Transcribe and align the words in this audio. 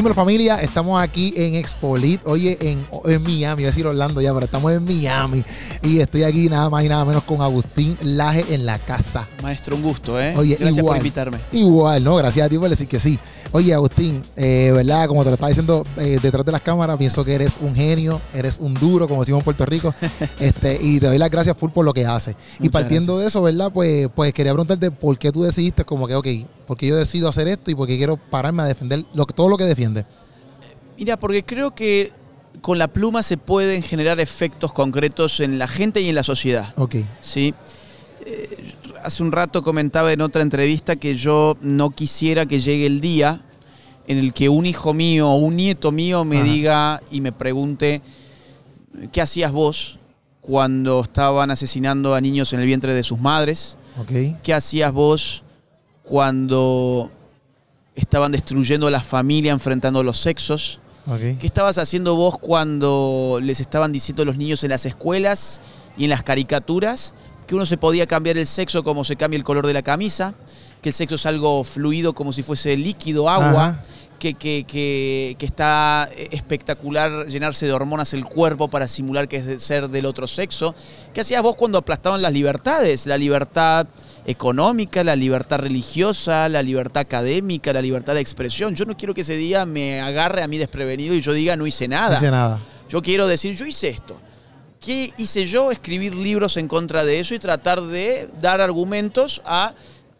Dímelo 0.00 0.14
familia, 0.14 0.62
estamos 0.62 0.98
aquí 0.98 1.34
en 1.36 1.56
Expolit, 1.56 2.22
oye, 2.24 2.56
en, 2.62 2.86
en 3.04 3.22
Miami, 3.22 3.56
voy 3.56 3.64
a 3.64 3.66
decir 3.66 3.86
Orlando 3.86 4.22
ya, 4.22 4.32
pero 4.32 4.46
estamos 4.46 4.72
en 4.72 4.82
Miami. 4.82 5.44
Y 5.82 6.00
estoy 6.00 6.22
aquí 6.22 6.48
nada 6.48 6.70
más 6.70 6.82
y 6.82 6.88
nada 6.88 7.04
menos 7.04 7.22
con 7.24 7.42
Agustín 7.42 7.98
Laje 8.00 8.46
en 8.54 8.64
la 8.64 8.78
casa. 8.78 9.28
Maestro, 9.42 9.76
un 9.76 9.82
gusto, 9.82 10.18
¿eh? 10.18 10.34
Oye, 10.38 10.56
Gracias 10.58 10.78
igual, 10.78 10.92
por 10.92 10.96
invitarme. 10.96 11.38
Igual, 11.52 12.02
¿no? 12.02 12.16
Gracias 12.16 12.46
a 12.46 12.48
ti 12.48 12.56
por 12.56 12.70
decir 12.70 12.88
que 12.88 12.98
sí. 12.98 13.18
Oye, 13.52 13.74
Agustín, 13.74 14.22
eh, 14.36 14.70
¿verdad? 14.72 15.08
Como 15.08 15.24
te 15.24 15.30
lo 15.30 15.34
estaba 15.34 15.48
diciendo 15.48 15.82
eh, 15.96 16.20
detrás 16.22 16.46
de 16.46 16.52
las 16.52 16.62
cámaras, 16.62 16.96
pienso 16.96 17.24
que 17.24 17.34
eres 17.34 17.54
un 17.60 17.74
genio, 17.74 18.20
eres 18.32 18.58
un 18.60 18.74
duro, 18.74 19.08
como 19.08 19.22
decimos 19.22 19.40
en 19.40 19.44
Puerto 19.44 19.66
Rico. 19.66 19.92
este, 20.38 20.78
y 20.80 21.00
te 21.00 21.06
doy 21.06 21.18
las 21.18 21.30
gracias 21.30 21.56
full 21.56 21.70
por 21.70 21.84
lo 21.84 21.92
que 21.92 22.06
haces. 22.06 22.36
y 22.60 22.68
partiendo 22.68 23.18
de 23.18 23.26
eso, 23.26 23.42
¿verdad? 23.42 23.72
Pues, 23.72 24.08
pues 24.14 24.32
quería 24.32 24.52
preguntarte 24.52 24.92
por 24.92 25.18
qué 25.18 25.32
tú 25.32 25.42
decidiste, 25.42 25.84
como 25.84 26.06
que, 26.06 26.14
ok, 26.14 26.26
porque 26.68 26.86
yo 26.86 26.94
decido 26.94 27.28
hacer 27.28 27.48
esto 27.48 27.72
y 27.72 27.74
porque 27.74 27.96
quiero 27.96 28.16
pararme 28.16 28.62
a 28.62 28.66
defender 28.66 29.04
lo, 29.14 29.26
todo 29.26 29.48
lo 29.48 29.56
que 29.56 29.64
defiende. 29.64 30.06
Mira, 30.96 31.18
porque 31.18 31.44
creo 31.44 31.74
que 31.74 32.12
con 32.60 32.78
la 32.78 32.86
pluma 32.86 33.24
se 33.24 33.36
pueden 33.36 33.82
generar 33.82 34.20
efectos 34.20 34.72
concretos 34.72 35.40
en 35.40 35.58
la 35.58 35.66
gente 35.66 36.00
y 36.00 36.08
en 36.08 36.14
la 36.14 36.22
sociedad. 36.22 36.72
Ok. 36.76 36.96
¿sí? 37.20 37.52
Eh, 38.24 38.59
hace 39.02 39.22
un 39.22 39.32
rato 39.32 39.62
comentaba 39.62 40.12
en 40.12 40.20
otra 40.20 40.42
entrevista 40.42 40.96
que 40.96 41.14
yo 41.14 41.56
no 41.60 41.90
quisiera 41.90 42.46
que 42.46 42.60
llegue 42.60 42.86
el 42.86 43.00
día 43.00 43.42
en 44.06 44.18
el 44.18 44.32
que 44.32 44.48
un 44.48 44.66
hijo 44.66 44.92
mío 44.94 45.28
o 45.28 45.36
un 45.36 45.56
nieto 45.56 45.92
mío 45.92 46.24
me 46.24 46.38
Ajá. 46.38 46.44
diga 46.44 47.00
y 47.10 47.20
me 47.20 47.32
pregunte, 47.32 48.02
¿qué 49.12 49.20
hacías 49.20 49.52
vos 49.52 49.98
cuando 50.40 51.02
estaban 51.02 51.50
asesinando 51.50 52.14
a 52.14 52.20
niños 52.20 52.52
en 52.52 52.60
el 52.60 52.66
vientre 52.66 52.94
de 52.94 53.02
sus 53.04 53.20
madres? 53.20 53.76
¿Qué 54.42 54.54
hacías 54.54 54.92
vos 54.92 55.42
cuando 56.02 57.10
estaban 57.94 58.32
destruyendo 58.32 58.86
a 58.86 58.90
la 58.90 59.00
familia, 59.00 59.52
enfrentando 59.52 60.02
los 60.02 60.18
sexos? 60.18 60.80
¿Qué 61.38 61.46
estabas 61.46 61.78
haciendo 61.78 62.16
vos 62.16 62.38
cuando 62.38 63.38
les 63.42 63.60
estaban 63.60 63.92
diciendo 63.92 64.22
a 64.22 64.26
los 64.26 64.36
niños 64.36 64.64
en 64.64 64.70
las 64.70 64.86
escuelas 64.86 65.60
y 65.96 66.04
en 66.04 66.10
las 66.10 66.22
caricaturas 66.22 67.14
que 67.50 67.56
uno 67.56 67.66
se 67.66 67.76
podía 67.76 68.06
cambiar 68.06 68.38
el 68.38 68.46
sexo 68.46 68.84
como 68.84 69.02
se 69.02 69.16
cambia 69.16 69.36
el 69.36 69.42
color 69.42 69.66
de 69.66 69.72
la 69.72 69.82
camisa? 69.82 70.34
Que 70.80 70.90
el 70.90 70.94
sexo 70.94 71.16
es 71.16 71.26
algo 71.26 71.64
fluido 71.64 72.12
como 72.14 72.32
si 72.32 72.44
fuese 72.44 72.76
líquido, 72.76 73.28
agua. 73.28 73.82
Que, 74.20 74.34
que- 74.34 74.64
que- 74.68 75.34
que 75.36 75.46
está 75.46 76.08
espectacular 76.30 77.26
llenarse 77.26 77.66
de 77.66 77.72
hormonas 77.72 78.14
el 78.14 78.24
cuerpo 78.24 78.68
para 78.68 78.86
simular 78.86 79.26
que 79.28 79.38
es 79.38 79.46
de 79.46 79.58
ser 79.58 79.88
del 79.88 80.06
otro 80.06 80.28
sexo. 80.28 80.76
¿Qué 81.12 81.22
hacías 81.22 81.42
vos 81.42 81.56
cuando 81.56 81.76
aplastaban 81.78 82.22
las 82.22 82.32
libertades? 82.32 83.06
La 83.06 83.18
libertad 83.18 83.88
económica, 84.26 85.02
la 85.02 85.16
libertad 85.16 85.58
religiosa, 85.58 86.48
la 86.48 86.62
libertad 86.62 87.00
académica, 87.00 87.72
la 87.72 87.82
libertad 87.82 88.14
de 88.14 88.20
expresión. 88.20 88.76
Yo 88.76 88.84
no 88.84 88.96
quiero 88.96 89.12
que 89.12 89.22
ese 89.22 89.36
día 89.36 89.66
me 89.66 90.00
agarre 90.00 90.42
a 90.44 90.46
mí 90.48 90.56
desprevenido 90.56 91.14
y 91.16 91.20
yo 91.20 91.32
diga 91.32 91.56
no 91.56 91.66
hice 91.66 91.88
No 91.88 91.96
nada. 91.96 92.16
hice 92.16 92.30
nada. 92.30 92.60
Yo 92.88 93.02
quiero 93.02 93.26
decir, 93.26 93.56
yo 93.56 93.66
hice 93.66 93.88
esto. 93.88 94.20
¿Qué 94.80 95.12
hice 95.18 95.44
yo? 95.44 95.70
Escribir 95.70 96.14
libros 96.14 96.56
en 96.56 96.66
contra 96.66 97.04
de 97.04 97.20
eso 97.20 97.34
y 97.34 97.38
tratar 97.38 97.82
de 97.82 98.30
dar 98.40 98.62
argumentos 98.62 99.42
a, 99.44 99.74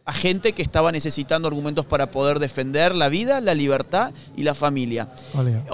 a 0.05 0.13
gente 0.13 0.53
que 0.53 0.61
estaba 0.61 0.93
necesitando 0.93 1.49
argumentos 1.49 1.87
para 1.87 2.11
poder 2.11 2.39
defender 2.39 2.95
la 2.95 3.09
vida, 3.09 3.41
la 3.41 3.55
libertad 3.55 4.13
y 4.37 4.43
la 4.43 4.55
familia. 4.55 5.09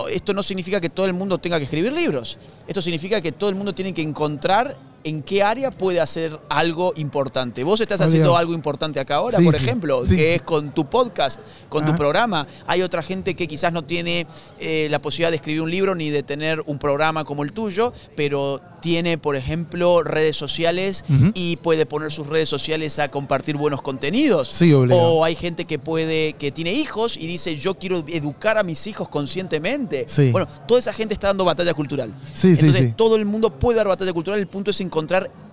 Esto 0.09 0.33
no 0.35 0.43
significa 0.45 0.81
que 0.81 0.89
todo 0.89 1.07
el 1.07 1.15
mundo 1.15 1.39
tenga 1.39 1.59
que 1.59 1.65
escribir 1.65 1.93
libros. 1.93 2.39
Esto 2.69 2.81
significa 2.81 3.21
que 3.21 3.33
todo 3.33 3.51
el 3.51 3.57
mundo 3.57 3.75
tiene 3.75 3.93
que 3.93 4.03
encontrar 4.03 4.79
en 5.07 5.23
qué 5.23 5.43
área 5.43 5.71
puede 5.71 6.01
hacer 6.01 6.39
algo 6.49 6.93
importante. 6.97 7.63
Vos 7.63 7.81
estás 7.81 8.01
haciendo 8.01 8.37
algo 8.37 8.55
importante 8.55 8.99
acá 8.99 9.17
ahora, 9.17 9.39
Sí, 9.39 9.45
por 9.45 9.55
ejemplo, 9.55 10.05
Sí. 10.05 10.17
que 10.17 10.35
es 10.35 10.43
con 10.43 10.73
tu 10.73 10.87
podcast, 10.87 11.41
con 11.69 11.85
Ajá. 11.85 11.93
tu 11.93 11.97
programa. 11.99 12.45
Hay 12.67 12.83
otra 12.83 13.05
gente 13.05 13.37
que 13.37 13.47
quizás 13.47 13.73
no 13.73 13.85
tiene 13.85 14.27
eh, 14.59 14.89
la 14.91 15.01
posibilidad 15.01 15.31
de 15.31 15.37
escribir 15.37 15.63
un 15.63 15.71
libro 15.71 15.95
ni 15.95 16.11
de 16.11 16.25
tener 16.25 16.61
un 16.67 16.79
programa 16.81 17.25
como 17.25 17.45
el 17.45 17.53
tuyo, 17.53 17.93
pero 18.17 18.61
tiene, 18.81 19.17
por 19.17 19.37
ejemplo, 19.37 20.03
redes 20.03 20.37
sociales 20.37 21.05
y 21.35 21.57
puede 21.59 21.87
poner 21.87 22.11
sus 22.11 22.27
redes 22.27 22.49
sociales 22.49 22.99
a 22.99 23.09
compartir 23.09 23.57
buenos 23.57 23.83
contenidos. 23.83 24.49
Sí. 24.49 24.73
O 24.73 25.25
hay 25.25 25.37
gente 25.37 25.67
que 25.67 25.79
puede, 25.79 26.33
que 26.35 26.51
tiene 26.51 26.73
hijos 26.73 27.17
y 27.17 27.27
dice, 27.29 27.57
yo 27.57 27.75
quiero 27.77 28.03
educar 28.09 28.59
a 28.59 28.65
mis 28.65 28.87
hijos 28.89 29.09
conscientemente. 29.09 30.07
Sí. 30.09 30.31
Bueno, 30.33 30.49
toda 30.67 30.81
esa 30.81 30.93
gente 30.93 31.15
está 31.15 31.29
dando 31.29 31.45
batalla 31.45 31.75
cultural. 31.75 32.13
Sí, 32.35 32.55
sí, 32.57 32.61
Entonces, 32.67 32.97
todo 32.97 33.15
el 33.17 33.25
mundo 33.25 33.51
puede 33.59 33.77
dar 33.79 33.87
batalla 33.89 34.13
cultural. 34.13 34.41
El 34.41 34.47
punto 34.49 34.71
es 34.73 34.81
encontrar 34.81 34.96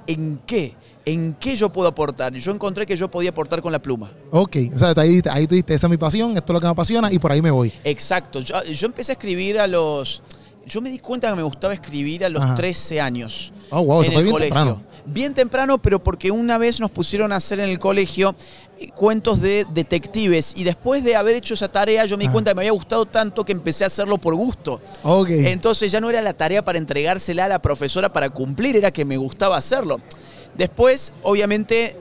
en 0.08 0.40
qué, 0.46 0.76
en 1.06 1.34
qué 1.40 1.56
yo 1.56 1.72
puedo 1.72 1.88
aportar. 1.88 2.36
Y 2.36 2.40
yo 2.40 2.52
encontré 2.52 2.86
que 2.86 2.96
yo 2.96 3.10
podía 3.10 3.32
aportar 3.32 3.62
con 3.62 3.72
la 3.72 3.82
pluma. 3.82 4.12
Ok. 4.32 4.58
O 4.74 4.78
sea, 4.78 4.94
ahí, 4.98 5.22
ahí 5.30 5.48
tú 5.48 5.56
esa 5.56 5.88
es 5.88 5.90
mi 5.90 5.98
pasión, 5.98 6.38
esto 6.38 6.52
es 6.52 6.56
lo 6.56 6.60
que 6.60 6.68
me 6.68 6.72
apasiona 6.72 7.12
y 7.12 7.20
por 7.20 7.32
ahí 7.32 7.42
me 7.42 7.52
voy. 7.52 7.72
Exacto. 7.84 8.40
Yo, 8.40 8.64
yo 8.64 8.86
empecé 8.86 9.12
a 9.12 9.14
escribir 9.14 9.60
a 9.60 9.68
los... 9.68 10.22
Yo 10.66 10.82
me 10.82 10.90
di 10.90 11.00
cuenta 11.00 11.30
que 11.30 11.36
me 11.36 11.44
gustaba 11.44 11.74
escribir 11.74 12.24
a 12.26 12.30
los 12.30 12.42
Ajá. 12.44 12.56
13 12.56 13.02
años. 13.02 13.52
Oh, 13.70 13.82
wow, 13.84 13.98
en 14.00 14.04
eso 14.04 14.12
fue 14.14 14.20
el 14.22 14.24
bien 14.26 14.34
colegio. 14.34 14.56
temprano. 14.56 14.82
Bien 15.06 15.34
temprano, 15.34 15.82
pero 15.82 16.02
porque 16.02 16.32
una 16.32 16.58
vez 16.58 16.80
nos 16.80 16.90
pusieron 16.90 17.34
a 17.34 17.36
hacer 17.36 17.60
en 17.60 17.70
el 17.70 17.78
colegio 17.78 18.34
eh, 18.80 18.88
cuentos 18.96 19.42
de 19.42 19.66
detectives 19.74 20.54
y 20.56 20.64
después 20.64 21.04
de 21.04 21.18
haber 21.18 21.36
hecho 21.36 21.56
esa 21.56 21.70
tarea 21.70 22.06
yo 22.06 22.16
me 22.18 22.22
di 22.22 22.28
Ajá. 22.28 22.34
cuenta 22.34 22.52
que 22.52 22.56
me 22.56 22.62
había 22.62 22.72
gustado 22.72 23.06
tanto 23.06 23.44
que 23.44 23.52
empecé 23.52 23.84
a 23.84 23.88
hacerlo 23.88 24.18
por 24.18 24.34
gusto. 24.36 24.80
Entonces 25.28 25.92
ya 25.92 26.00
no 26.00 26.10
era 26.10 26.22
la 26.22 26.34
tarea 26.34 26.64
para 26.64 26.78
entregársela 26.78 27.46
a 27.46 27.48
la 27.50 27.60
profesora 27.62 28.14
para 28.14 28.30
cumplir, 28.30 28.78
era 28.78 28.92
que 28.92 29.04
me 29.04 29.18
gustaba 29.18 29.58
hacerlo. 29.58 30.00
Después, 30.56 31.14
obviamente, 31.24 31.98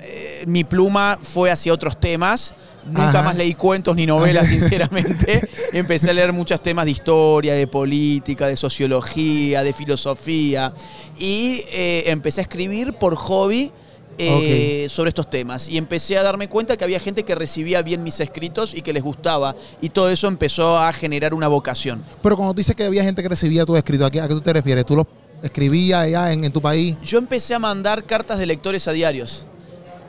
eh, 0.00 0.44
mi 0.48 0.64
pluma 0.64 1.18
fue 1.22 1.50
hacia 1.52 1.72
otros 1.72 2.00
temas. 2.00 2.54
Nunca 2.86 3.08
Ajá. 3.10 3.22
más 3.22 3.36
leí 3.36 3.54
cuentos 3.54 3.94
ni 3.94 4.06
novelas, 4.06 4.48
sinceramente. 4.48 5.48
Empecé 5.72 6.10
a 6.10 6.12
leer 6.12 6.32
muchos 6.32 6.62
temas 6.62 6.84
de 6.84 6.90
historia, 6.90 7.54
de 7.54 7.66
política, 7.66 8.46
de 8.46 8.56
sociología, 8.56 9.62
de 9.62 9.72
filosofía. 9.72 10.72
Y 11.18 11.62
eh, 11.72 12.04
empecé 12.06 12.40
a 12.40 12.42
escribir 12.42 12.94
por 12.94 13.14
hobby 13.14 13.70
eh, 14.18 14.86
sobre 14.90 15.08
estos 15.08 15.30
temas. 15.30 15.68
Y 15.68 15.78
empecé 15.78 16.18
a 16.18 16.22
darme 16.22 16.48
cuenta 16.48 16.76
que 16.76 16.84
había 16.84 17.00
gente 17.00 17.22
que 17.24 17.34
recibía 17.34 17.82
bien 17.82 18.02
mis 18.02 18.20
escritos 18.20 18.74
y 18.74 18.82
que 18.82 18.92
les 18.92 19.02
gustaba. 19.02 19.54
Y 19.80 19.90
todo 19.90 20.10
eso 20.10 20.28
empezó 20.28 20.78
a 20.78 20.92
generar 20.92 21.34
una 21.34 21.48
vocación. 21.48 22.02
Pero 22.22 22.36
cuando 22.36 22.54
dices 22.54 22.74
que 22.76 22.84
había 22.84 23.04
gente 23.04 23.22
que 23.22 23.28
recibía 23.28 23.64
tus 23.64 23.76
escritos, 23.76 24.06
¿a 24.06 24.10
qué, 24.10 24.20
a 24.20 24.28
qué 24.28 24.34
tú 24.34 24.40
te 24.40 24.52
refieres? 24.52 24.84
¿Tú 24.84 24.96
los 24.96 25.06
escribías 25.42 26.02
allá 26.02 26.32
en, 26.32 26.44
en 26.44 26.52
tu 26.52 26.60
país? 26.60 26.96
Yo 27.02 27.18
empecé 27.18 27.54
a 27.54 27.58
mandar 27.58 28.04
cartas 28.04 28.38
de 28.38 28.46
lectores 28.46 28.86
a 28.88 28.92
diarios. 28.92 29.46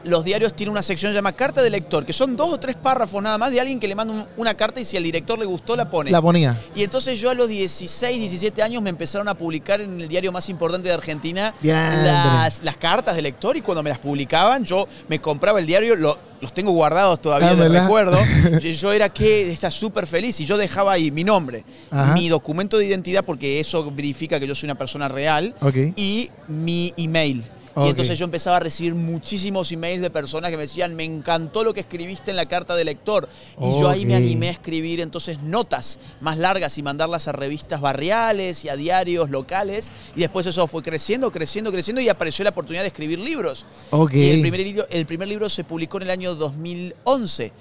Los 0.06 0.25
diarios 0.25 0.53
tienen 0.53 0.72
una 0.72 0.84
sección 0.84 1.14
llamada 1.14 1.36
carta 1.36 1.62
de 1.62 1.69
lector, 1.69 2.06
que 2.06 2.14
son 2.14 2.36
dos 2.36 2.53
o 2.53 2.58
tres 2.59 2.75
párrafos 2.75 3.22
nada 3.24 3.38
más 3.38 3.52
de 3.52 3.59
alguien 3.62 3.80
que 3.80 3.88
le 3.88 3.96
manda 3.96 4.14
un- 4.14 4.25
una 4.38 4.53
carta 4.53 4.81
y 4.81 4.86
si 4.86 4.97
al 4.97 5.03
director 5.03 5.40
le 5.40 5.46
gustó 5.46 5.75
la 5.75 5.90
pone. 5.90 6.12
La 6.12 6.22
ponía. 6.22 6.59
Y 6.75 6.84
entonces 6.84 7.19
yo 7.19 7.30
a 7.30 7.34
los 7.34 7.47
16, 7.47 8.19
17 8.19 8.62
años 8.62 8.81
me 8.81 8.90
empezaron 8.90 9.28
a 9.30 9.34
publicar 9.36 9.80
en 9.81 10.02
el 10.02 10.08
diario 10.08 10.31
más 10.31 10.50
importante 10.50 10.88
de 10.90 10.94
Argentina 10.94 11.53
las, 11.62 12.64
las 12.64 12.78
cartas 12.78 13.16
de 13.16 13.22
lector 13.22 13.56
y 13.58 13.62
cuando 13.62 13.81
me 13.84 13.90
las 13.90 14.00
publicaban 14.00 14.64
yo 14.66 14.88
me 15.08 15.19
compraba 15.22 15.59
el 15.59 15.66
diario, 15.66 15.96
lo- 15.96 16.18
los 16.41 16.53
tengo 16.53 16.72
guardados 16.74 17.22
todavía, 17.22 17.52
Ah, 17.52 17.53
¿verdad? 17.53 17.84
recuerdo. 17.84 18.18
Yo- 18.62 18.70
yo 18.72 18.91
era 18.91 19.08
que 19.09 19.52
está 19.53 19.72
súper 19.72 20.06
feliz 20.06 20.38
y 20.41 20.46
yo 20.46 20.58
dejaba 20.58 20.91
ahí 20.91 21.09
mi 21.12 21.24
nombre, 21.24 21.64
Ajá. 21.90 22.14
mi 22.14 22.28
documento 22.28 22.78
de 22.78 22.85
identidad 22.85 23.24
porque 23.24 23.62
eso 23.62 23.90
verifica 23.91 24.40
que 24.40 24.47
yo 24.47 24.53
soy 24.53 24.68
una 24.68 24.75
persona 24.75 25.08
real 25.08 25.53
y 25.96 26.30
mi 26.50 26.94
email. 26.97 27.44
Y 27.75 27.89
entonces 27.89 28.19
yo 28.19 28.25
empezaba 28.25 28.57
a 28.57 28.59
recibir 28.59 28.94
muchísimos 28.94 29.72
emails 29.72 30.01
de 30.01 30.09
personas 30.09 30.51
que 30.51 30.57
me 30.57 30.63
decían, 30.63 30.95
me 30.95 31.03
encantó 31.03 31.63
lo 31.63 31.73
que 31.73 31.79
escribiste 31.81 32.31
en 32.31 32.38
la 32.38 32.45
carta 32.45 32.75
de 32.75 32.85
lector. 32.85 33.28
Y 33.59 33.79
yo 33.79 33.89
ahí 33.89 34.06
me 34.06 34.16
animé 34.16 34.50
a 34.50 34.51
escribir 34.51 35.00
entonces 35.00 35.39
notas 35.41 36.00
más 36.22 36.38
largas 36.38 36.78
y 36.78 36.84
mandarlas 36.84 37.28
a 37.28 37.31
revistas 37.31 37.81
barriales 37.81 38.63
y 38.66 38.69
a 38.69 38.75
diarios 38.75 39.29
locales. 39.29 39.91
Y 40.16 40.22
después 40.22 40.45
eso 40.45 40.67
fue 40.67 40.84
creciendo, 40.84 41.31
creciendo, 41.31 41.72
creciendo 41.72 42.01
y 42.01 42.09
apareció 42.09 42.44
la 42.44 42.51
oportunidad 42.51 42.84
de 42.84 42.88
escribir 42.88 43.19
libros. 43.19 43.66
Y 44.11 44.29
el 44.29 44.41
primer, 44.41 44.59
libro, 44.59 44.88
el 44.90 45.05
primer 45.05 45.28
libro 45.28 45.50
se 45.50 45.63
publicó 45.63 45.97
en 45.97 46.03
el 46.03 46.09
año 46.11 46.35
2011. 46.35 47.52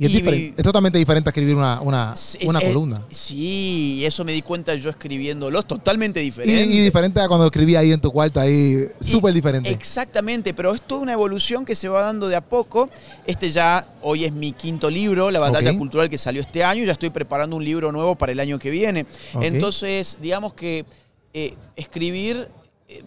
Y 0.00 0.06
es, 0.06 0.12
y 0.12 0.16
diferente, 0.16 0.54
es 0.56 0.64
totalmente 0.64 0.98
diferente 0.98 1.28
a 1.28 1.30
escribir 1.30 1.54
una, 1.56 1.78
una, 1.82 2.12
Es- 2.14 2.38
una 2.42 2.58
es- 2.58 2.64
columna. 2.68 3.04
Sí, 3.10 4.02
eso 4.06 4.24
me 4.24 4.32
di 4.32 4.40
cuenta 4.40 4.74
yo 4.74 4.88
escribiéndolos, 4.88 5.66
totalmente 5.66 6.20
diferente. 6.20 6.64
y 6.64 6.80
diferente 6.80 7.20
a 7.20 7.28
cuando 7.28 7.44
escribía 7.44 7.80
ahí 7.80 7.92
en 7.92 8.00
tu 8.00 8.10
cuarto, 8.10 8.40
ahí 8.40 8.86
súper 8.98 9.34
diferente. 9.34 9.68
Exactamente, 9.68 10.54
pero 10.54 10.74
es 10.74 10.80
toda 10.80 11.02
una 11.02 11.12
evolución 11.12 11.66
que 11.66 11.74
se 11.74 11.86
va 11.90 12.00
dando 12.02 12.28
de 12.28 12.36
a 12.36 12.40
poco. 12.40 12.88
Este 13.26 13.50
ya, 13.50 13.86
hoy 14.00 14.24
es 14.24 14.32
mi 14.32 14.52
quinto 14.52 14.88
libro, 14.88 15.30
La 15.30 15.38
Batalla. 15.38 15.76
Cultural 15.76 16.08
que 16.08 16.16
salió 16.16 16.40
este 16.40 16.64
año, 16.64 16.82
ya 16.84 16.92
estoy 16.92 17.10
preparando 17.10 17.54
un 17.56 17.64
libro 17.64 17.92
nuevo 17.92 18.14
para 18.16 18.32
el 18.32 18.40
año 18.40 18.58
que 18.58 18.70
viene. 18.70 19.04
Entonces, 19.42 20.16
digamos 20.22 20.54
que 20.54 20.86
eh, 21.34 21.54
escribir... 21.76 22.48
eh, 22.88 23.02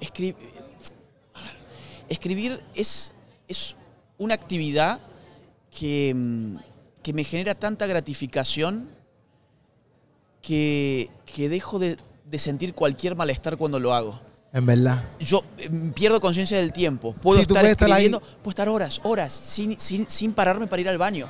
escri- 0.00 0.36
a 1.34 1.42
ver, 1.42 1.52
escribir 2.08 2.60
es, 2.74 3.12
es 3.48 3.74
una 4.16 4.34
actividad 4.34 5.00
que, 5.78 6.12
mm, 6.14 6.56
que 7.02 7.12
me 7.12 7.24
genera 7.24 7.54
tanta 7.54 7.86
gratificación 7.86 8.88
que, 10.42 11.10
que 11.26 11.48
dejo 11.48 11.78
de, 11.78 11.96
de 12.24 12.38
sentir 12.38 12.74
cualquier 12.74 13.16
malestar 13.16 13.56
cuando 13.56 13.78
lo 13.80 13.92
hago 13.94 14.20
En 14.52 14.66
verdad. 14.66 15.04
yo 15.18 15.44
eh, 15.58 15.68
pierdo 15.94 16.20
conciencia 16.20 16.56
del 16.58 16.72
tiempo. 16.72 17.12
Puedo 17.14 17.36
Sí, 17.38 17.42
estar 17.42 17.56
puedes 17.56 17.70
estar 17.72 17.88
ahí. 17.88 18.06
escribiendo, 18.06 18.20
puedo 18.42 18.50
estar 18.50 18.68
horas, 18.68 19.00
horas, 19.04 19.32
sin, 19.32 19.78
sin, 19.78 20.08
sin 20.08 20.32
pararme 20.32 20.66
para 20.66 20.80
ir 20.80 20.88
al 20.88 20.98
baño. 20.98 21.28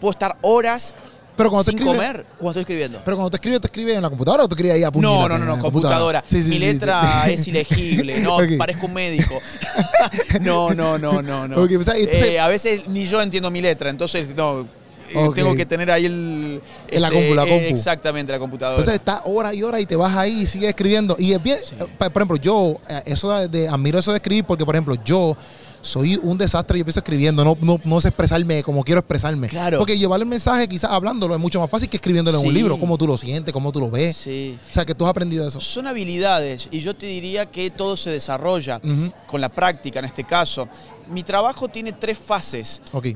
Puedo 0.00 0.12
estar 0.12 0.38
horas 0.42 0.94
Pero 1.38 1.50
cuando 1.50 1.64
te 1.64 1.70
sin 1.70 1.78
escribes- 1.78 1.96
comer 1.96 2.26
cuando 2.36 2.50
estoy 2.50 2.60
escribiendo. 2.62 3.00
Pero 3.04 3.16
cuando 3.16 3.30
te 3.30 3.36
escribes, 3.36 3.60
¿te 3.62 3.66
escribes 3.68 3.96
en 3.96 4.02
la 4.02 4.08
computadora 4.10 4.44
o 4.44 4.48
te 4.48 4.54
escribes 4.54 4.74
ahí 4.74 4.82
a 4.82 4.90
puño 4.90 5.08
No, 5.08 5.28
no, 5.28 5.38
no, 5.38 5.44
no, 5.56 5.62
computadora. 5.62 6.22
Sí, 6.26 6.42
sí, 6.42 6.48
Mi 6.50 6.54
sí, 6.56 6.60
letra 6.60 7.24
es 7.30 7.48
ilegible, 7.48 8.20
no, 8.20 8.36
parezco 8.58 8.86
un 8.86 8.92
médico. 8.92 9.40
no, 10.42 10.70
no, 10.74 10.98
no, 10.98 11.22
no, 11.22 11.48
no. 11.48 11.54
Pues, 11.66 11.88
Eh, 11.96 12.38
a 12.38 12.48
veces 12.48 12.86
ni 12.88 13.06
yo 13.06 13.22
entiendo 13.22 13.50
mi 13.50 13.60
letra, 13.62 13.90
entonces 13.90 14.34
no. 14.36 14.62
eh. 15.10 15.30
Tengo 15.34 15.54
que 15.56 15.64
tener 15.64 15.90
ahí 15.90 16.06
el. 16.06 16.60
La 16.90 17.08
este, 17.08 17.18
compu, 17.20 17.34
la 17.34 17.44
eh, 17.44 17.48
compu. 17.48 17.64
Exactamente, 17.66 18.32
la 18.32 18.38
computadora. 18.38 18.78
Entonces 18.80 18.98
estás 19.00 19.22
horas 19.24 19.54
y 19.54 19.62
horas 19.62 19.80
y 19.80 19.86
te 19.86 19.96
vas 19.96 20.14
ahí 20.16 20.42
y 20.42 20.46
sigues 20.46 20.68
escribiendo. 20.70 21.16
Y 21.18 21.32
es 21.32 21.42
bien, 21.42 21.56
por 21.98 22.10
ejemplo, 22.16 22.36
yo 22.36 22.78
eso 23.06 23.48
de- 23.48 23.68
admiro 23.68 23.98
eso 23.98 24.10
de 24.12 24.16
escribir 24.18 24.44
porque, 24.44 24.64
por 24.66 24.74
ejemplo, 24.74 24.96
yo 25.04 25.36
soy 25.80 26.16
un 26.22 26.36
desastre 26.38 26.78
y 26.78 26.80
empiezo 26.80 27.00
escribiendo, 27.00 27.44
no, 27.44 27.56
no, 27.60 27.80
no 27.84 28.00
sé 28.00 28.08
expresarme 28.08 28.62
como 28.62 28.82
quiero 28.84 29.00
expresarme. 29.00 29.48
Claro. 29.48 29.78
Porque 29.78 29.96
llevar 29.96 30.20
el 30.20 30.26
mensaje 30.26 30.68
quizás 30.68 30.90
hablándolo 30.90 31.34
es 31.34 31.40
mucho 31.40 31.60
más 31.60 31.70
fácil 31.70 31.88
que 31.88 31.96
escribiéndolo 31.96 32.40
en 32.40 32.46
un 32.46 32.54
libro, 32.54 32.78
cómo 32.78 32.98
tú 32.98 33.06
lo 33.06 33.16
sientes, 33.16 33.52
cómo 33.52 33.70
tú 33.72 33.80
lo 33.80 33.90
ves. 33.90 34.16
sí. 34.16 34.58
O 34.70 34.74
sea, 34.74 34.84
que 34.84 34.94
tú 34.94 35.04
has 35.04 35.10
aprendido 35.10 35.46
eso. 35.46 35.60
Son 35.60 35.86
habilidades 35.86 36.68
y 36.70 36.80
yo 36.80 36.94
te 36.96 37.06
diría 37.06 37.46
que 37.46 37.70
todo 37.70 37.96
se 37.96 38.10
desarrolla 38.10 38.80
con 39.26 39.40
la 39.40 39.48
práctica 39.48 39.98
en 40.00 40.04
este 40.06 40.24
caso. 40.24 40.68
Mi 41.10 41.22
trabajo 41.22 41.68
tiene 41.68 41.92
tres 41.92 42.18
fases. 42.18 42.82
Ok. 42.92 43.08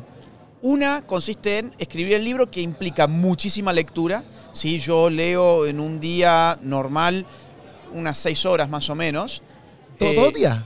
Una 0.62 1.03
consiste 1.03 1.58
en 1.58 1.73
escribir 1.79 2.15
el 2.15 2.25
libro 2.25 2.49
que 2.50 2.61
implica 2.61 3.06
muchísima 3.08 3.73
lectura. 3.73 4.23
¿sí? 4.53 4.79
Yo 4.79 5.11
leo 5.11 5.67
en 5.67 5.81
un 5.81 5.99
día 5.99 6.56
normal 6.62 7.26
unas 7.93 8.17
seis 8.17 8.47
horas 8.47 8.69
más 8.70 8.88
o 8.88 8.94
menos. 8.94 9.43
¿Todo, 9.99 10.11
Eh, 10.11 10.15
todos 10.15 10.29
los 10.29 10.35
días? 10.38 10.62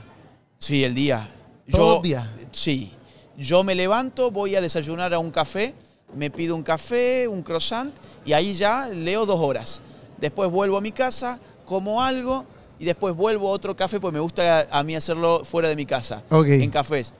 Sí, 0.59 0.83
el 0.83 0.93
día. 0.93 1.27
¿Todos 1.71 1.95
los 1.95 2.01
días? 2.03 2.25
Sí. 2.51 2.91
Yo 3.37 3.63
me 3.63 3.75
levanto, 3.75 4.31
voy 4.31 4.55
a 4.55 4.61
desayunar 4.61 5.13
a 5.13 5.19
un 5.19 5.29
café, 5.31 5.75
me 6.15 6.31
pido 6.31 6.55
un 6.55 6.63
café, 6.63 7.27
un 7.27 7.43
croissant 7.43 7.93
y 8.25 8.33
ahí 8.33 8.53
ya 8.53 8.87
leo 8.87 9.25
dos 9.25 9.39
horas. 9.39 9.81
Después 10.19 10.49
vuelvo 10.49 10.77
a 10.77 10.81
mi 10.81 10.91
casa, 10.91 11.39
como 11.65 12.01
algo 12.01 12.45
y 12.79 12.85
después 12.85 13.15
vuelvo 13.15 13.49
a 13.49 13.51
otro 13.51 13.75
café, 13.75 13.99
pues 13.99 14.13
me 14.13 14.19
gusta 14.19 14.67
a 14.71 14.83
mí 14.83 14.95
hacerlo 14.95 15.43
fuera 15.45 15.69
de 15.69 15.75
mi 15.75 15.85
casa, 15.85 16.23
Ok. 16.29 16.47
en 16.47 16.71
cafés. 16.71 17.13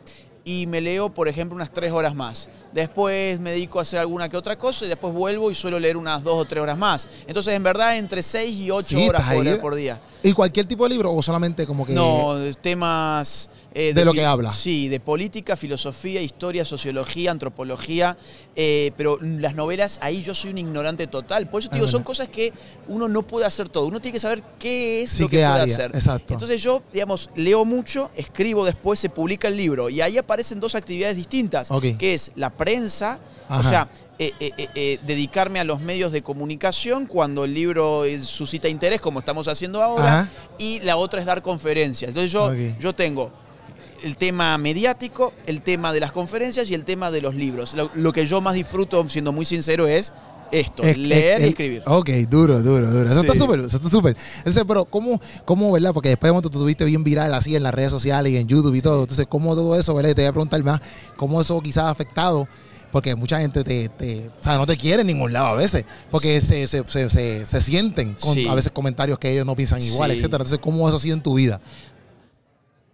Y 0.44 0.66
me 0.66 0.80
leo, 0.80 1.10
por 1.14 1.28
ejemplo, 1.28 1.56
unas 1.58 1.74
tres 1.74 1.92
horas 1.92 2.16
más. 2.16 2.50
Después 2.72 3.38
me 3.42 3.52
dedico 3.52 3.80
a 3.80 3.82
hacer 3.82 4.00
alguna 4.00 4.30
que 4.30 4.38
otra 4.38 4.58
cosa 4.58 4.86
y 4.86 4.88
después 4.88 5.14
vuelvo 5.14 5.52
y 5.52 5.56
suelo 5.56 5.78
leer 5.78 5.98
unas 5.98 6.24
dos 6.24 6.36
o 6.36 6.46
tres 6.46 6.64
horas 6.64 6.78
más. 6.78 7.10
Entonces, 7.28 7.54
en 7.54 7.64
verdad, 7.64 7.98
entre 7.98 8.24
seis 8.24 8.56
y 8.58 8.72
ocho 8.72 8.98
Sí, 8.98 9.10
horas 9.10 9.24
por 9.60 9.76
día. 9.76 10.00
¿Y 10.24 10.32
cualquier 10.32 10.66
tipo 10.66 10.86
de 10.86 10.92
libro 10.92 11.12
o 11.14 11.22
solamente 11.22 11.68
como 11.68 11.86
que.? 11.86 11.92
No, 11.94 12.36
temas... 12.62 13.50
eh, 13.80 13.94
De 13.94 14.04
lo 14.04 14.12
que 14.14 14.26
habla. 14.26 14.52
Sí, 14.52 14.88
de 14.90 15.00
política, 15.00 15.56
filosofía, 15.56 16.20
historia, 16.22 16.66
sociología, 16.66 17.30
antropología, 17.32 18.18
eh, 18.56 18.92
pero 18.98 19.20
las 19.22 19.54
novelas, 19.56 20.00
ahí 20.02 20.24
yo 20.24 20.34
soy 20.34 20.50
un 20.52 20.58
ignorante 20.58 21.06
total. 21.08 21.48
Por 21.50 21.60
eso 21.62 21.70
te 21.70 21.76
Es 21.78 21.82
digo, 21.82 21.92
son 21.92 22.04
cosas 22.04 22.28
que 22.28 22.52
uno 22.88 23.08
no 23.08 23.22
puede 23.22 23.46
hacer 23.46 23.70
todo. 23.70 23.86
Uno 23.86 24.00
tiene 24.00 24.14
que 24.14 24.20
saber 24.20 24.42
qué 24.60 25.04
es 25.04 25.12
Sí, 25.12 25.24
lo 25.24 25.30
que 25.30 25.38
puede 25.38 25.46
área, 25.46 25.64
hacer. 25.76 25.92
exacto. 25.96 26.34
Entonces 26.34 26.62
yo, 26.62 26.82
digamos, 26.92 27.30
leo 27.36 27.66
mucho, 27.66 28.10
escribo 28.16 28.66
después, 28.66 29.00
se 29.00 29.10
publica 29.10 29.48
el 29.48 29.58
libro 29.58 29.90
y 29.90 30.02
ahí 30.02 30.18
aparecen 30.18 30.60
dos 30.60 30.74
actividades 30.76 31.16
distintas, 31.16 31.70
que 32.00 32.14
es 32.16 32.32
la 32.36 32.50
prensa, 32.50 33.20
o 33.50 33.62
sea, 33.64 33.88
eh, 34.20 34.32
eh, 34.40 34.52
eh, 34.58 34.68
eh, 34.74 35.00
dedicarme 35.06 35.60
a 35.60 35.64
los 35.64 35.80
medios 35.80 36.12
de 36.12 36.24
comunicación 36.24 37.06
cuando 37.06 37.44
el 37.46 37.54
libro 37.54 38.04
suscita 38.24 38.68
interés, 38.68 39.00
como 39.00 39.20
estamos 39.20 39.48
haciendo 39.48 39.84
ahora, 39.84 40.22
Ajá. 40.22 40.30
y 40.58 40.80
la 40.80 40.98
otra 40.98 41.20
es 41.20 41.28
dar 41.28 41.44
conferencias. 41.44 42.10
Entonces 42.10 42.32
yo, 42.32 42.52
yo 42.80 42.96
tengo 42.96 43.30
el 44.04 44.18
tema 44.18 44.58
mediático, 44.58 45.34
el 45.46 45.62
tema 45.62 45.94
de 45.94 46.00
las 46.00 46.12
conferencias 46.12 46.70
y 46.70 46.74
el 46.74 46.84
tema 46.86 47.12
de 47.12 47.22
los 47.22 47.36
libros. 47.36 47.74
Lo, 47.74 47.90
lo 47.96 48.14
que 48.14 48.26
yo 48.28 48.42
más 48.42 48.54
disfruto, 48.56 49.08
siendo 49.10 49.32
muy 49.32 49.46
sincero, 49.46 49.88
es 49.88 50.14
esto, 50.52 50.84
Es- 50.84 50.98
leer 50.98 51.42
es- 51.42 51.48
y 51.48 51.50
escribir. 51.50 51.84
Ok, 51.86 52.10
duro, 52.30 52.62
duro, 52.62 52.90
duro. 52.90 53.08
Eso 53.10 53.22
Sí. 53.22 53.28
está 53.28 53.38
súper, 53.38 53.60
eso 53.60 53.78
está 53.78 53.90
súper. 53.90 54.16
Entonces, 54.38 54.64
pero 54.68 54.86
¿cómo, 54.86 55.20
¿cómo, 55.46 55.72
verdad? 55.72 55.94
Porque 55.94 56.10
después 56.10 56.30
de 56.30 56.32
momento 56.34 56.50
tú 56.50 56.58
estuviste 56.60 56.86
bien 56.86 57.04
viral 57.04 57.34
así 57.34 57.56
en 57.56 57.64
las 57.64 57.74
redes 57.74 57.92
sociales 57.92 58.32
y 58.32 58.38
en 58.38 58.48
YouTube 58.48 58.74
y 58.76 58.82
todo. 58.82 59.02
Entonces, 59.02 59.26
¿cómo 59.28 59.56
todo 59.56 59.78
eso, 59.78 59.94
verdad? 59.94 60.12
Y 60.12 60.16
te 60.16 60.22
voy 60.22 60.30
a 60.30 60.32
preguntar 60.34 60.64
más, 60.64 60.80
¿cómo 61.18 61.42
eso 61.42 61.60
quizás 61.62 61.84
ha 61.86 61.90
afectado? 61.90 62.48
Porque 62.90 63.14
mucha 63.16 63.38
gente 63.42 63.66
te, 63.66 63.90
te- 63.90 64.30
o 64.40 64.44
sea, 64.44 64.58
no 64.58 64.66
te 64.66 64.78
quiere 64.78 65.02
en 65.02 65.08
ningún 65.08 65.34
lado 65.34 65.48
a 65.48 65.54
veces, 65.56 65.84
porque 66.10 66.40
se, 66.40 66.66
se, 66.68 66.82
se, 66.88 67.10
se- 67.10 67.46
se 67.46 67.62
sienten 67.62 68.14
con 68.14 68.34
Sí. 68.34 68.48
a 68.48 68.56
veces 68.56 68.72
comentarios 68.72 69.20
que 69.20 69.30
ellos 69.30 69.46
no 69.46 69.58
piensan 69.58 69.82
igual, 69.82 70.10
Sí. 70.12 70.18
etcétera. 70.18 70.38
Entonces, 70.44 70.60
¿cómo 70.60 70.88
eso 70.88 70.96
ha 70.96 71.00
sido 71.02 71.16
en 71.18 71.22
tu 71.22 71.34
vida? 71.34 71.60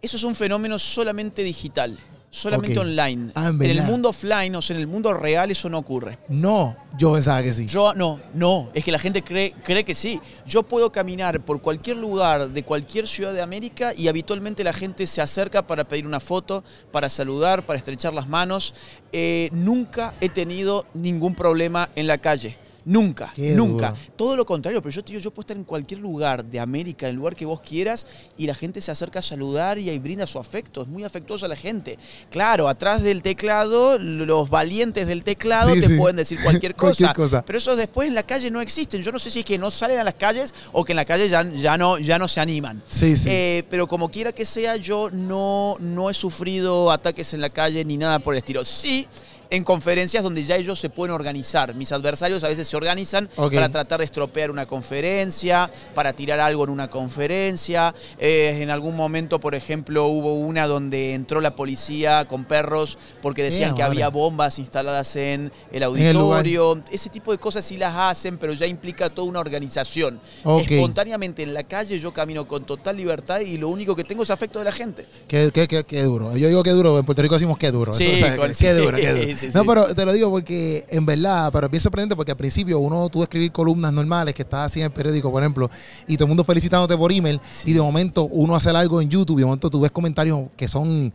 Eso 0.04 0.18
es 0.18 0.24
un 0.24 0.36
fenómeno 0.36 0.78
solamente 0.78 1.44
digital, 1.44 1.98
solamente 2.30 2.78
online. 2.78 3.32
Ah, 3.36 3.48
en 3.48 3.62
en 3.62 3.72
el 3.72 3.84
mundo 3.84 4.10
offline, 4.10 4.54
o 4.54 4.62
sea, 4.62 4.76
en 4.76 4.82
el 4.82 4.88
mundo 4.88 5.14
real, 5.14 5.50
eso 5.50 5.70
no 5.70 5.78
ocurre. 5.78 6.20
No, 6.28 6.76
yo 6.98 7.14
pensaba 7.14 7.42
que 7.42 7.54
sí. 7.54 7.68
Yo 7.68 7.94
no, 7.94 8.20
no, 8.34 8.70
es 8.74 8.84
que 8.84 8.92
la 8.92 9.00
gente 9.00 9.22
cree, 9.22 9.54
cree 9.64 9.86
que 9.86 9.96
sí. 9.96 10.20
Yo 10.46 10.64
puedo 10.64 10.92
caminar 10.92 11.40
por 11.46 11.62
cualquier 11.62 11.96
lugar 11.96 12.50
de 12.50 12.64
cualquier 12.64 13.08
ciudad 13.08 13.32
de 13.32 13.42
América 13.42 13.94
y 13.96 14.10
habitualmente 14.10 14.66
la 14.66 14.74
gente 14.74 15.08
se 15.08 15.22
acerca 15.22 15.66
para 15.66 15.88
pedir 15.88 16.06
una 16.06 16.20
foto, 16.20 16.66
para 16.92 17.10
saludar, 17.10 17.66
para 17.66 17.80
estrechar 17.80 18.14
las 18.14 18.28
manos. 18.28 18.76
Eh, 19.14 19.48
nunca 19.54 20.16
he 20.20 20.28
tenido 20.28 20.86
ningún 20.94 21.34
problema 21.34 21.90
en 21.96 22.08
la 22.08 22.18
calle. 22.18 22.58
Nunca, 22.86 23.32
Qué 23.36 23.52
nunca. 23.52 23.90
duro. 23.92 24.02
Todo 24.16 24.36
lo 24.38 24.46
contrario, 24.46 24.82
pero 24.82 24.94
yo 24.94 25.04
te 25.04 25.12
digo, 25.14 25.22
yo 25.24 25.32
puedo 25.32 25.44
estar 25.44 25.58
en 25.58 25.64
cualquier 25.64 26.00
lugar 26.02 26.44
de 26.44 26.60
América, 26.60 27.08
en 27.08 27.12
el 27.12 27.16
lugar 27.18 27.36
que 27.36 27.46
vos 27.46 27.62
quieras, 27.62 28.06
y 28.38 28.46
la 28.48 28.56
gente 28.56 28.82
se 28.82 28.92
acerca 28.92 29.20
a 29.20 29.22
saludar 29.22 29.80
y 29.80 29.90
ahí 29.90 30.00
brinda 30.00 30.28
su 30.28 30.40
afecto. 30.40 30.82
Es 30.82 30.88
muy 30.88 31.04
afectuosa 31.04 31.48
la 31.48 31.56
gente. 31.56 31.98
Claro, 32.30 32.68
atrás 32.68 33.02
del 33.04 33.22
teclado, 33.22 33.98
los 34.00 34.50
valientes 34.50 35.08
del 35.08 35.24
teclado 35.24 35.74
Sí, 35.74 35.82
te 35.82 35.88
sí. 35.88 35.98
pueden 35.98 36.16
decir 36.18 36.40
cualquier 36.44 36.76
cosa. 36.76 37.06
Cualquier 37.06 37.16
cosa. 37.30 37.46
Pero 37.46 37.58
esos 37.58 37.78
después 37.78 38.08
en 38.08 38.16
la 38.16 38.24
calle 38.24 38.52
no 38.52 38.62
existen. 38.62 39.02
Yo 39.02 39.12
no 39.12 39.20
sé 39.20 39.32
si 39.32 39.40
es 39.40 39.46
que 39.46 39.58
no 39.58 39.72
salen 39.72 40.00
a 40.00 40.04
las 40.04 40.16
calles 40.16 40.54
o 40.72 40.84
que 40.84 40.92
en 40.94 40.98
la 40.98 41.06
calle 41.06 41.30
ya, 41.30 41.44
ya, 41.54 41.78
no, 41.78 41.98
ya 41.98 42.20
no 42.20 42.28
se 42.28 42.40
animan. 42.40 42.82
Sí, 42.90 43.16
sí. 43.16 43.30
Eh, 43.32 43.64
pero 43.70 43.88
como 43.88 44.10
quiera 44.10 44.32
que 44.34 44.46
sea, 44.46 44.76
yo 44.76 45.10
no, 45.12 45.76
no 45.80 46.10
he 46.10 46.14
sufrido 46.14 46.92
ataques 46.92 47.34
en 47.34 47.42
la 47.42 47.50
calle 47.50 47.84
ni 47.86 47.98
nada 47.98 48.20
por 48.20 48.34
el 48.34 48.40
estilo. 48.40 48.64
Sí, 48.66 49.08
en 49.54 49.64
conferencias 49.64 50.24
donde 50.24 50.44
ya 50.44 50.56
ellos 50.56 50.80
se 50.80 50.90
pueden 50.90 51.14
organizar. 51.14 51.76
Mis 51.76 51.92
adversarios 51.92 52.44
a 52.44 52.48
veces 52.48 52.68
se 52.68 52.76
organizan 52.76 53.30
para 53.36 53.70
tratar 53.70 54.00
de 54.00 54.06
estropear 54.06 54.50
una 54.50 54.66
conferencia, 54.66 55.70
para 55.94 56.14
tirar 56.14 56.40
algo 56.40 56.64
en 56.64 56.72
una 56.72 56.90
conferencia. 56.90 57.94
Eh, 58.18 58.60
en 58.64 58.72
algún 58.72 58.96
momento, 58.96 59.40
por 59.40 59.54
ejemplo, 59.54 60.06
hubo 60.08 60.34
una 60.34 60.66
donde 60.66 61.14
entró 61.14 61.40
la 61.40 61.56
policía 61.56 62.26
con 62.28 62.46
perros 62.46 62.98
porque 63.22 63.44
decían 63.44 63.76
que 63.76 63.84
había 63.84 64.10
bombas 64.10 64.58
instaladas 64.58 65.16
en 65.18 65.52
el 65.72 65.84
En 65.84 65.98
el 66.00 66.14
lugar. 66.18 66.40
auditorio. 66.40 66.82
Ese 66.92 67.10
tipo 67.12 67.32
de 67.32 67.38
cosas 67.38 67.64
sí 67.64 67.78
las 67.78 67.94
hacen, 67.96 68.40
pero 68.40 68.54
ya 68.54 68.66
implica 68.66 69.10
toda 69.12 69.28
una 69.28 69.40
organización. 69.40 70.20
Espontáneamente 70.44 71.44
en 71.44 71.54
la 71.54 71.64
calle 71.64 72.00
yo 72.00 72.12
camino 72.12 72.48
con 72.48 72.66
total 72.66 72.98
libertad 72.98 73.40
y 73.42 73.58
lo 73.60 73.68
único 73.70 73.96
que 73.96 74.04
tengo 74.04 74.24
es 74.24 74.32
afecto 74.32 74.58
de 74.58 74.66
la 74.66 74.72
gente. 74.72 75.06
Qué, 75.28 75.52
qué, 75.54 75.68
qué, 75.68 75.84
qué 75.84 76.02
duro. 76.04 76.36
Yo 76.36 76.48
digo 76.48 76.64
qué 76.64 76.72
duro, 76.72 76.98
en 76.98 77.06
Puerto 77.06 77.22
Rico 77.22 77.36
decimos 77.36 77.58
qué 77.60 77.70
duro. 77.72 77.94
Sí, 77.94 78.06
Eso, 78.06 78.14
o 78.14 78.18
sea, 78.18 78.36
con- 78.38 78.48
qué 78.48 78.54
sí, 78.56 78.68
duro, 78.70 78.98
qué 78.98 79.12
duro. 79.14 79.38
sí, 79.38 79.43
no, 79.54 79.66
pero 79.66 79.94
te 79.96 80.06
lo 80.06 80.12
digo 80.12 80.30
porque 80.30 80.86
en 80.90 81.06
verdad, 81.06 81.52
pero 81.52 81.68
es 81.68 81.72
bien 81.72 81.82
sorprendente 81.82 82.16
porque 82.16 82.32
al 82.32 82.38
principio 82.38 82.80
uno 82.80 83.10
tuvo 83.10 83.24
que 83.24 83.26
escribir 83.26 83.52
columnas 83.52 83.94
normales 83.94 84.34
que 84.34 84.44
estás 84.44 84.72
así 84.72 84.80
en 84.80 84.86
el 84.86 84.92
periódico, 84.92 85.32
por 85.32 85.42
ejemplo, 85.42 85.70
y 86.08 86.16
todo 86.16 86.26
el 86.26 86.30
mundo 86.30 86.44
felicitándote 86.44 86.98
por 86.98 87.12
email, 87.12 87.40
y 87.66 87.74
de 87.74 87.82
momento 87.82 88.26
uno 88.26 88.56
hace 88.56 88.70
algo 88.70 89.02
en 89.02 89.10
YouTube 89.10 89.38
y 89.38 89.42
de 89.42 89.46
momento 89.46 89.70
tú 89.70 89.82
ves 89.82 89.92
comentarios 89.92 90.48
que 90.56 90.68
son, 90.68 91.12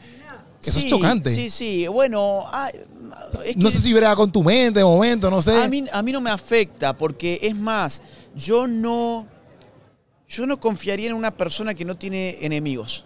que 0.62 0.70
Sí, 0.70 0.88
chocantes. 0.88 1.35
Sí, 1.35 1.50
sí. 1.50 1.87
Bueno, 1.87 2.44
ah, 2.47 2.70
es 3.44 3.56
No 3.56 3.70
sé 3.70 3.78
si 3.78 3.92
brega 3.92 4.14
con 4.16 4.30
tu 4.30 4.42
mente 4.42 4.80
de 4.80 4.85
momento, 4.85 5.30
no 5.30 5.40
sé. 5.42 5.62
a, 5.62 5.68
mí, 5.68 5.85
a 5.92 6.02
mí 6.02 6.12
no 6.12 6.20
me 6.20 6.30
afecta 6.30 6.97
porque 6.97 7.38
es 7.42 7.54
más, 7.54 8.02
yo 8.35 8.66
no, 8.66 9.26
yo 10.28 10.47
no 10.47 10.61
confiaría 10.61 11.08
en 11.08 11.14
una 11.14 11.30
persona 11.30 11.75
que 11.75 11.85
no 11.85 11.97
tiene 11.97 12.38
enemigos. 12.40 13.04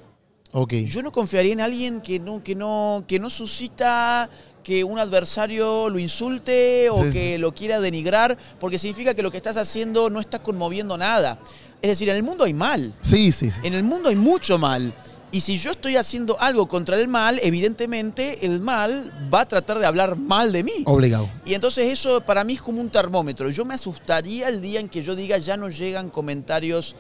Yo 0.87 1.03
no 1.03 1.13
confiaría 1.13 1.53
en 1.55 1.61
alguien 1.63 2.01
que 2.03 2.19
no, 2.19 2.43
que 2.45 2.55
no, 2.55 3.05
que 3.09 3.19
no 3.19 3.31
suscita 3.31 4.29
que 4.63 4.85
un 4.85 4.99
adversario 4.99 5.89
lo 5.89 5.99
insulte 5.99 6.89
o 6.91 6.99
Sí, 7.05 7.07
sí. 7.09 7.13
que 7.13 7.39
lo 7.39 7.53
quiera 7.55 7.81
denigrar, 7.81 8.37
porque 8.61 8.79
significa 8.79 9.15
que 9.15 9.23
lo 9.23 9.31
que 9.31 9.39
estás 9.39 9.57
haciendo 9.57 10.11
no 10.11 10.21
está 10.21 10.43
conmoviendo 10.43 10.99
nada. 10.99 11.39
Es 11.81 11.89
decir, 11.91 12.09
en 12.11 12.17
el 12.17 12.23
mundo 12.23 12.45
hay 12.45 12.53
mal, 12.55 12.95
Sí, 13.01 13.33
sí, 13.33 13.51
sí. 13.51 13.61
en 13.65 13.75
el 13.75 13.83
mundo 13.83 14.09
hay 14.11 14.15
mucho 14.17 14.59
mal. 14.59 14.95
Y 15.35 15.41
si 15.41 15.57
yo 15.57 15.71
estoy 15.71 15.97
haciendo 15.97 16.39
algo 16.39 16.69
contra 16.69 17.01
el 17.01 17.09
mal, 17.09 17.41
evidentemente 17.43 18.45
el 18.45 18.61
mal 18.61 19.11
va 19.33 19.41
a 19.41 19.49
tratar 19.49 19.79
de 19.79 19.87
hablar 19.87 20.17
mal 20.17 20.53
de 20.53 20.63
mí. 20.63 20.83
Obligado. 20.85 21.31
Y 21.47 21.55
entonces 21.55 21.91
eso 21.91 22.21
para 22.21 22.45
mí 22.45 22.53
es 22.53 22.61
como 22.63 22.83
un 22.83 22.91
termómetro. 22.91 23.49
Yo 23.49 23.65
me 23.65 23.73
asustaría 23.75 24.49
el 24.49 24.61
día 24.61 24.79
en 24.81 24.91
que 24.91 25.03
yo 25.03 25.17
diga 25.17 25.39
ya 25.39 25.57
no 25.57 25.71
llegan 25.71 26.11
comentarios 26.11 26.95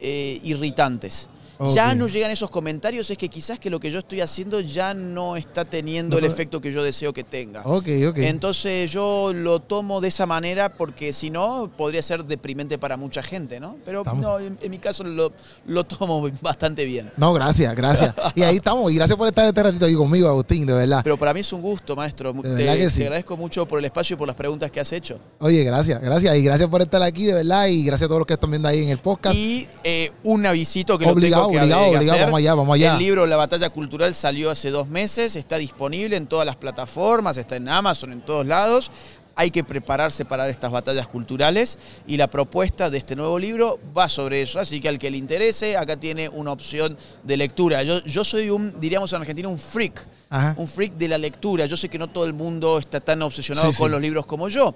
eh, 0.00 0.40
irritantes. 0.42 1.28
Ya 1.74 1.94
no 1.94 2.08
llegan 2.08 2.30
esos 2.30 2.50
comentarios, 2.50 3.10
es 3.10 3.18
que 3.18 3.28
quizás 3.28 3.58
que 3.58 3.70
lo 3.70 3.78
que 3.80 3.90
yo 3.90 3.98
estoy 4.00 4.20
haciendo 4.20 4.60
ya 4.60 4.94
no 4.94 5.36
está 5.36 5.64
teniendo 5.64 6.16
No, 6.16 6.18
el 6.18 6.24
efecto 6.24 6.60
que 6.60 6.72
yo 6.72 6.82
deseo 6.82 7.12
que 7.12 7.24
tenga. 7.24 7.62
Ok, 7.64 7.86
ok. 8.08 8.18
Entonces 8.18 8.90
yo 8.90 9.32
lo 9.34 9.60
tomo 9.60 10.00
de 10.00 10.08
esa 10.08 10.26
manera 10.26 10.74
porque 10.74 11.12
si 11.12 11.30
no 11.30 11.70
podría 11.76 12.02
ser 12.02 12.24
deprimente 12.24 12.78
para 12.78 12.96
mucha 12.96 13.22
gente, 13.22 13.60
¿no? 13.60 13.76
Pero 13.84 14.00
Estamos. 14.00 14.22
no, 14.22 14.38
en, 14.40 14.58
en 14.60 14.70
mi 14.70 14.78
caso 14.78 15.04
lo, 15.04 15.32
lo 15.66 15.84
tomo 15.84 16.28
bastante 16.40 16.84
bien. 16.84 17.12
No, 17.16 17.32
gracias, 17.32 17.74
gracias. 17.74 18.14
Y 18.34 18.42
ahí 18.42 18.56
estamos. 18.56 18.90
Y 18.92 18.96
gracias 18.96 19.16
por 19.16 19.28
estar 19.28 19.46
este 19.46 19.62
ratito 19.62 19.84
aquí 19.86 19.94
conmigo, 19.94 20.28
Agustín, 20.28 20.66
de 20.66 20.72
verdad. 20.72 21.00
Pero 21.04 21.16
para 21.16 21.32
mí 21.34 21.40
es 21.40 21.52
un 21.52 21.62
gusto, 21.62 21.94
maestro. 21.94 22.32
De 22.32 22.42
Te, 22.42 22.48
verdad 22.48 22.74
que 22.74 22.84
te 22.84 22.90
sí. 22.90 23.02
agradezco 23.02 23.36
mucho 23.36 23.66
por 23.66 23.78
el 23.78 23.84
espacio 23.84 24.14
y 24.14 24.16
por 24.18 24.26
las 24.26 24.36
preguntas 24.36 24.70
que 24.70 24.80
has 24.80 24.92
hecho. 24.92 25.18
Oye, 25.38 25.62
gracias, 25.64 26.00
gracias. 26.00 26.36
Y 26.36 26.42
gracias 26.42 26.68
por 26.68 26.82
estar 26.82 27.02
aquí, 27.02 27.24
de 27.26 27.34
verdad. 27.34 27.66
Y 27.68 27.84
gracias 27.84 28.06
a 28.06 28.08
todos 28.08 28.20
los 28.20 28.26
que 28.26 28.34
están 28.34 28.50
viendo 28.50 28.68
ahí 28.68 28.82
en 28.82 28.88
el 28.90 28.98
podcast. 28.98 29.36
Y 29.36 29.66
eh, 29.84 30.10
un 30.24 30.44
avisito 30.46 30.98
que 30.98 31.04
Obligado, 31.06 31.42
lo 31.43 31.43
tengo 31.43 31.43
obligado, 31.48 31.68
que 31.90 31.96
obligado. 31.96 32.12
hacer. 32.12 32.24
Vamos 32.26 32.38
allá, 32.38 32.54
vamos 32.54 32.74
allá. 32.74 32.92
El 32.94 32.98
libro 32.98 33.26
La 33.26 33.36
Batalla 33.36 33.70
Cultural 33.70 34.14
salió 34.14 34.50
hace 34.50 34.70
dos 34.70 34.88
meses, 34.88 35.36
está 35.36 35.58
disponible 35.58 36.16
en 36.16 36.26
todas 36.26 36.46
las 36.46 36.56
plataformas, 36.56 37.36
está 37.36 37.56
en 37.56 37.68
Amazon, 37.68 38.12
en 38.12 38.20
todos 38.22 38.46
lados. 38.46 38.90
Hay 39.36 39.50
que 39.50 39.64
prepararse 39.64 40.24
para 40.24 40.48
estas 40.48 40.70
batallas 40.70 41.08
culturales 41.08 41.76
y 42.06 42.16
la 42.18 42.28
propuesta 42.28 42.88
de 42.88 42.98
este 42.98 43.16
nuevo 43.16 43.36
libro 43.40 43.80
va 43.96 44.08
sobre 44.08 44.42
eso. 44.42 44.60
Así 44.60 44.80
que 44.80 44.88
al 44.88 44.96
que 45.00 45.10
le 45.10 45.16
interese, 45.16 45.76
acá 45.76 45.96
tiene 45.98 46.28
una 46.28 46.52
opción 46.52 46.96
de 47.24 47.36
lectura. 47.36 47.82
Yo, 47.82 48.00
yo 48.04 48.22
soy 48.22 48.50
un, 48.50 48.78
diríamos 48.78 49.12
en 49.12 49.22
Argentina, 49.22 49.48
un 49.48 49.58
freak. 49.58 50.06
Ajá. 50.30 50.54
Un 50.56 50.68
freak 50.68 50.92
de 50.94 51.08
la 51.08 51.18
lectura. 51.18 51.66
Yo 51.66 51.76
sé 51.76 51.88
que 51.88 51.98
no 51.98 52.06
todo 52.08 52.26
el 52.26 52.32
mundo 52.32 52.78
está 52.78 53.00
tan 53.00 53.22
obsesionado 53.22 53.72
Sí, 53.72 53.76
con 53.78 53.88
sí. 53.88 53.92
los 53.92 54.00
libros 54.00 54.24
como 54.24 54.48
yo, 54.48 54.72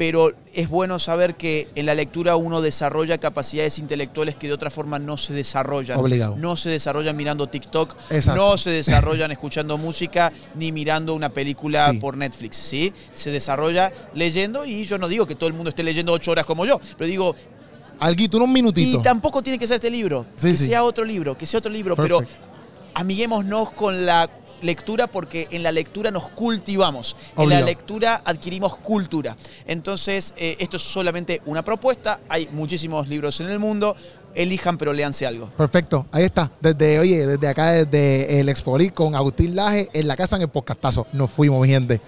pero 0.00 0.32
es 0.54 0.70
bueno 0.70 0.98
saber 0.98 1.34
que 1.34 1.68
en 1.74 1.84
la 1.84 1.94
lectura 1.94 2.34
uno 2.34 2.62
desarrolla 2.62 3.18
capacidades 3.18 3.78
intelectuales 3.78 4.34
que 4.34 4.46
de 4.46 4.54
otra 4.54 4.70
forma 4.70 4.98
no 4.98 5.18
se 5.18 5.34
desarrollan. 5.34 5.98
Obligado. 6.00 6.36
No 6.38 6.56
se 6.56 6.70
desarrollan 6.70 7.14
mirando 7.18 7.48
TikTok, 7.48 7.94
Exacto. 8.08 8.40
no 8.40 8.56
se 8.56 8.70
desarrollan 8.70 9.30
escuchando 9.32 9.76
música 9.76 10.32
ni 10.54 10.72
mirando 10.72 11.12
una 11.12 11.28
película 11.28 11.90
Sí. 11.90 11.98
por 11.98 12.16
Netflix, 12.16 12.56
¿sí? 12.56 12.94
Se 13.12 13.30
desarrolla 13.30 13.92
leyendo 14.14 14.64
y 14.64 14.86
yo 14.86 14.96
no 14.96 15.06
digo 15.06 15.26
que 15.26 15.34
todo 15.34 15.48
el 15.48 15.52
mundo 15.54 15.68
esté 15.68 15.82
leyendo 15.82 16.14
ocho 16.14 16.30
horas 16.30 16.46
como 16.46 16.64
yo, 16.64 16.80
pero 16.96 17.06
digo, 17.06 17.36
Alguito, 17.98 18.38
unos 18.38 18.48
y 18.48 18.52
minutitos. 18.52 19.02
tampoco 19.02 19.42
tiene 19.42 19.58
que 19.58 19.66
ser 19.66 19.74
este 19.74 19.90
libro, 19.90 20.24
Sí, 20.34 20.46
que 20.48 20.54
sí. 20.54 20.66
sea 20.68 20.82
otro 20.82 21.04
libro, 21.04 21.36
que 21.36 21.44
sea 21.44 21.58
otro 21.58 21.70
libro, 21.70 21.94
pero 21.94 22.22
amiguémonos 22.94 23.70
con 23.72 24.06
la 24.06 24.30
lectura 24.62 25.06
porque 25.06 25.48
en 25.50 25.62
la 25.62 25.72
lectura 25.72 26.10
nos 26.10 26.30
cultivamos, 26.30 27.16
en 27.36 27.48
la 27.48 27.60
lectura 27.60 28.22
adquirimos 28.24 28.76
cultura. 28.78 29.36
Entonces, 29.66 30.34
eh, 30.36 30.56
esto 30.58 30.76
es 30.76 30.82
solamente 30.82 31.40
una 31.46 31.64
propuesta, 31.64 32.20
hay 32.28 32.48
muchísimos 32.52 33.08
libros 33.08 33.40
en 33.40 33.48
el 33.48 33.58
mundo, 33.58 33.96
elijan 34.34 34.78
pero 34.78 34.92
léanse 34.92 35.26
algo. 35.26 35.48
Perfecto, 35.50 36.06
ahí 36.12 36.24
está. 36.24 36.50
Desde, 36.60 36.98
oye, 36.98 37.26
desde 37.26 37.48
acá, 37.48 37.72
desde 37.72 38.40
el 38.40 38.48
Expolit 38.48 38.94
con 38.94 39.14
Agustín 39.14 39.56
Laje 39.56 39.88
en 39.92 40.08
la 40.08 40.16
casa 40.16 40.36
en 40.36 40.42
el 40.42 40.48
podcastazo. 40.48 41.06
Nos 41.12 41.30
fuimos, 41.30 41.60
mi 41.62 41.68
gente. 41.68 42.00